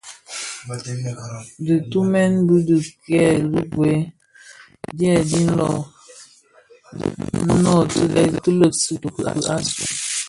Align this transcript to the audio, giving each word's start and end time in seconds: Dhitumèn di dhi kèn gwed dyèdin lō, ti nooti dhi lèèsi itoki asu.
Dhitumèn 1.65 2.31
di 2.47 2.57
dhi 2.67 2.77
kèn 3.05 3.43
gwed 3.73 4.05
dyèdin 4.97 5.47
lō, 5.59 5.71
ti 7.45 7.55
nooti 7.63 8.01
dhi 8.41 8.51
lèèsi 8.59 8.91
itoki 8.95 9.23
asu. 9.53 9.81